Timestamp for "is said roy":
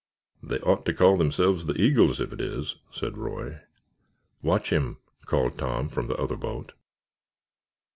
2.41-3.59